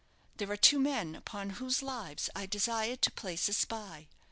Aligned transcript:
There 0.37 0.49
are 0.49 0.57
two 0.57 0.79
men 0.79 1.13
upon 1.13 1.51
whose 1.61 1.83
lives 1.83 2.27
I 2.35 2.47
desire 2.47 2.95
to 2.95 3.11
place 3.11 3.47
a 3.49 3.53
spy. 3.53 4.07